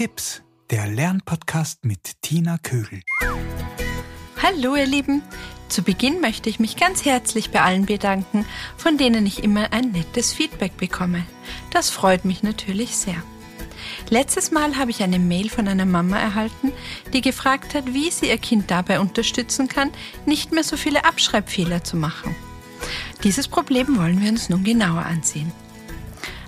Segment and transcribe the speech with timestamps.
[0.00, 0.40] Tipps,
[0.70, 3.02] der Lernpodcast mit Tina Kögel.
[4.42, 5.20] Hallo ihr Lieben,
[5.68, 8.46] zu Beginn möchte ich mich ganz herzlich bei allen bedanken,
[8.78, 11.26] von denen ich immer ein nettes Feedback bekomme.
[11.70, 13.22] Das freut mich natürlich sehr.
[14.08, 16.72] Letztes Mal habe ich eine Mail von einer Mama erhalten,
[17.12, 19.90] die gefragt hat, wie sie ihr Kind dabei unterstützen kann,
[20.24, 22.34] nicht mehr so viele Abschreibfehler zu machen.
[23.22, 25.52] Dieses Problem wollen wir uns nun genauer ansehen.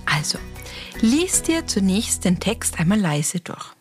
[0.07, 0.39] Also,
[1.03, 3.73] lies dir zunächst den Text einmal leise durch.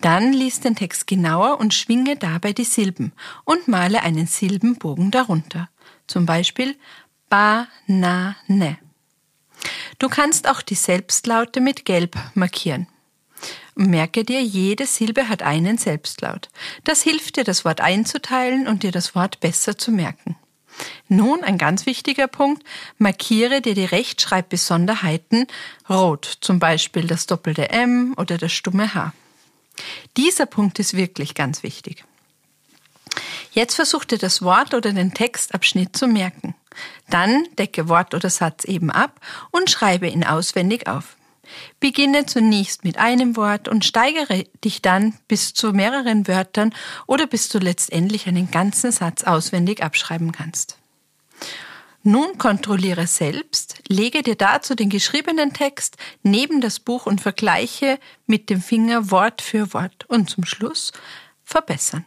[0.00, 3.12] Dann lies den Text genauer und schwinge dabei die Silben
[3.44, 5.68] und male einen Silbenbogen darunter.
[6.06, 6.76] Zum Beispiel
[7.28, 8.78] ba, na, ne.
[9.98, 12.86] Du kannst auch die Selbstlaute mit Gelb markieren.
[13.74, 16.48] Merke dir, jede Silbe hat einen Selbstlaut.
[16.84, 20.36] Das hilft dir, das Wort einzuteilen und dir das Wort besser zu merken.
[21.08, 22.62] Nun ein ganz wichtiger Punkt.
[22.98, 25.46] Markiere dir die Rechtschreibbesonderheiten
[25.88, 29.12] rot, zum Beispiel das doppelte M oder das stumme H.
[30.16, 32.04] Dieser Punkt ist wirklich ganz wichtig.
[33.52, 36.54] Jetzt versuch dir das Wort oder den Textabschnitt zu merken.
[37.08, 39.20] Dann decke Wort oder Satz eben ab
[39.50, 41.17] und schreibe ihn auswendig auf.
[41.80, 46.74] Beginne zunächst mit einem Wort und steigere dich dann bis zu mehreren Wörtern
[47.06, 50.78] oder bis du letztendlich einen ganzen Satz auswendig abschreiben kannst.
[52.02, 58.50] Nun kontrolliere selbst, lege dir dazu den geschriebenen Text neben das Buch und vergleiche mit
[58.50, 60.92] dem Finger Wort für Wort und zum Schluss
[61.44, 62.06] verbessern.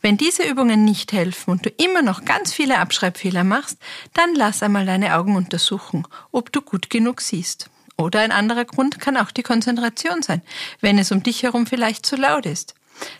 [0.00, 3.78] Wenn diese Übungen nicht helfen und du immer noch ganz viele Abschreibfehler machst,
[4.14, 7.68] dann lass einmal deine Augen untersuchen, ob du gut genug siehst.
[8.00, 10.42] Oder ein anderer Grund kann auch die Konzentration sein,
[10.80, 12.74] wenn es um dich herum vielleicht zu laut ist.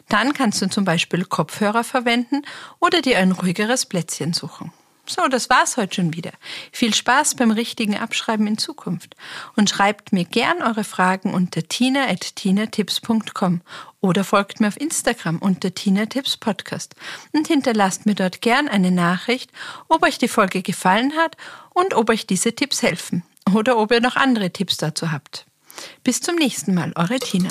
[0.09, 2.43] Dann kannst du zum Beispiel Kopfhörer verwenden
[2.81, 4.73] oder dir ein ruhigeres Plätzchen suchen.
[5.07, 6.31] So, das war's heute schon wieder.
[6.71, 9.17] Viel Spaß beim richtigen Abschreiben in Zukunft.
[9.57, 13.63] Und schreibt mir gern eure Fragen unter tina.tinatips.com
[14.01, 16.05] oder folgt mir auf Instagram unter Tina
[16.39, 16.95] Podcast
[17.33, 19.51] und hinterlasst mir dort gern eine Nachricht,
[19.89, 21.37] ob euch die Folge gefallen hat
[21.71, 23.25] und ob euch diese Tipps helfen
[23.55, 25.47] oder ob ihr noch andere Tipps dazu habt.
[26.05, 27.51] Bis zum nächsten Mal, eure Tina.